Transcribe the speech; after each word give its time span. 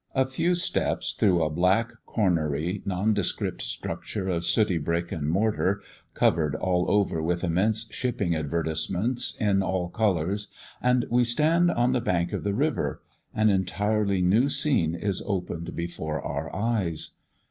A 0.15 0.25
few 0.25 0.55
steps 0.55 1.13
through 1.13 1.43
a 1.43 1.51
black, 1.51 1.91
cornery, 2.07 2.81
nondescript 2.85 3.61
structure 3.61 4.27
of 4.27 4.43
sooty 4.45 4.79
brick 4.79 5.11
and 5.11 5.29
mortar, 5.29 5.79
covered 6.15 6.55
all 6.55 6.89
over 6.89 7.21
with 7.21 7.43
immense 7.43 7.87
shipping 7.93 8.35
advertisements 8.35 9.35
in 9.39 9.61
all 9.61 9.89
colours, 9.89 10.47
and 10.81 11.05
we 11.11 11.23
stand 11.23 11.69
on 11.69 11.91
the 11.91 12.01
bank 12.01 12.33
of 12.33 12.43
the 12.43 12.55
river. 12.55 12.99
An 13.35 13.51
entirely 13.51 14.23
new 14.23 14.49
scene 14.49 14.95
is 14.95 15.21
opened 15.27 15.75
before 15.75 16.19
our 16.19 16.51
eyes. 16.51 17.11